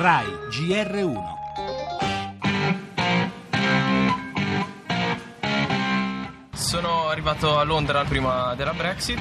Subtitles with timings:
[0.00, 1.18] RAI GR1
[6.54, 9.18] Sono arrivato a Londra prima della Brexit.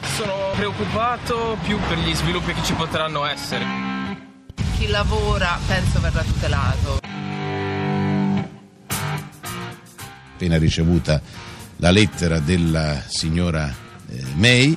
[0.00, 3.66] Sono preoccupato più per gli sviluppi che ci potranno essere.
[4.78, 7.00] Chi lavora penso verrà tutelato.
[10.32, 11.20] Appena ricevuta
[11.76, 13.68] la lettera della signora
[14.08, 14.74] eh, May,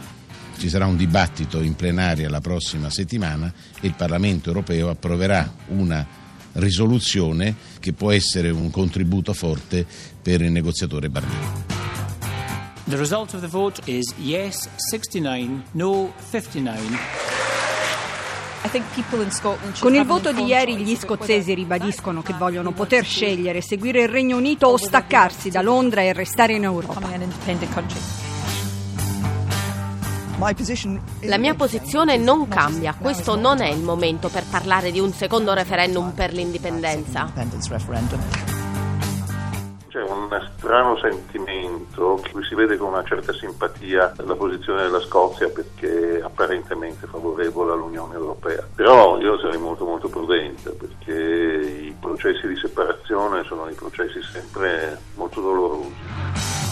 [0.57, 6.05] ci sarà un dibattito in plenaria la prossima settimana e il Parlamento europeo approverà una
[6.53, 9.85] risoluzione che può essere un contributo forte
[10.21, 11.81] per il negoziatore Barnier.
[12.85, 17.31] The result of the vote is yes 69, no 59.
[19.79, 24.37] Con il voto di ieri gli scozzesi ribadiscono che vogliono poter scegliere seguire il Regno
[24.37, 27.01] Unito o staccarsi da Londra e restare in Europa.
[31.21, 32.93] La mia posizione non cambia.
[32.99, 37.31] Questo non è il momento per parlare di un secondo referendum per l'indipendenza.
[39.87, 40.27] C'è un
[40.57, 46.21] strano sentimento che si vede con una certa simpatia la posizione della Scozia perché è
[46.21, 48.67] apparentemente favorevole all'Unione Europea.
[48.75, 54.99] Però io sarei molto molto prudente perché i processi di separazione sono dei processi sempre
[55.15, 56.62] molto dolorosi.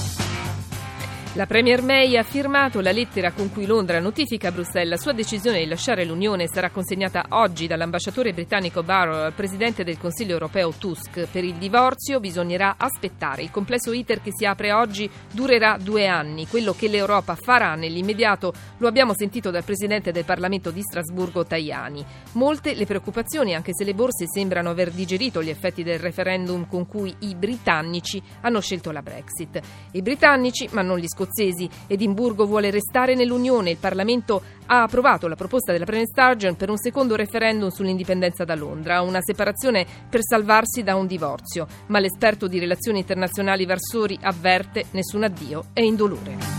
[1.36, 5.14] La Premier May ha firmato la lettera con cui Londra notifica a Bruxelles la sua
[5.14, 10.74] decisione di lasciare l'Unione sarà consegnata oggi dall'ambasciatore britannico Barrow al presidente del Consiglio europeo
[10.78, 11.28] Tusk.
[11.32, 13.44] Per il divorzio bisognerà aspettare.
[13.44, 16.48] Il complesso iter che si apre oggi durerà due anni.
[16.48, 22.06] Quello che l'Europa farà nell'immediato lo abbiamo sentito dal presidente del Parlamento di Strasburgo Tajani.
[22.34, 26.86] Molte le preoccupazioni, anche se le borse sembrano aver digerito gli effetti del referendum con
[26.86, 29.62] cui i britannici hanno scelto la Brexit.
[29.92, 31.70] I britannici, ma non gli scozzesi, scozzesi.
[31.88, 33.72] Edimburgo vuole restare nell'Unione.
[33.72, 38.56] Il Parlamento ha approvato la proposta della Premier Sturgeon per un secondo referendum sull'indipendenza da
[38.56, 41.68] Londra, una separazione per salvarsi da un divorzio.
[41.88, 46.51] Ma l'esperto di relazioni internazionali Varsori avverte nessun addio è indolore.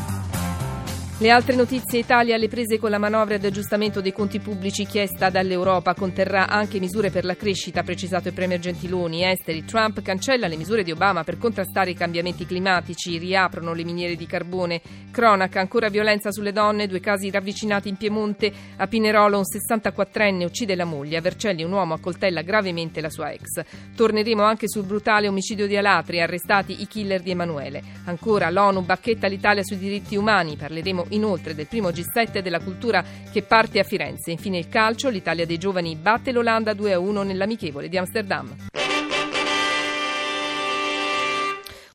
[1.19, 5.31] Le altre notizie Italia alle prese con la manovra di aggiustamento dei conti pubblici chiesta
[5.31, 9.23] dall'Europa conterrà anche misure per la crescita, precisato il Premier Gentiloni.
[9.23, 14.17] Esteri, Trump cancella le misure di Obama per contrastare i cambiamenti climatici, riaprono le miniere
[14.17, 14.81] di carbone.
[15.13, 18.53] Cronaca, ancora violenza sulle donne, due casi ravvicinati in Piemonte.
[18.79, 23.31] A Pinerolo un 64enne uccide la moglie, a Vercelli un uomo accoltella gravemente la sua
[23.31, 23.63] ex.
[23.95, 27.81] Torneremo anche sul brutale omicidio di Alatri, arrestati i killer di Emanuele.
[28.07, 30.57] Ancora l'ONU bacchetta l'Italia sui diritti umani,
[31.03, 34.31] parleremo inoltre del primo G7 della cultura che parte a Firenze.
[34.31, 38.55] Infine il calcio, l'Italia dei giovani batte l'Olanda 2-1 nell'amichevole di Amsterdam.